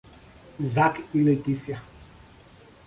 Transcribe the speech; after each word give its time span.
Isaac 0.59 0.95
e 1.13 1.21
Letícia 1.21 1.79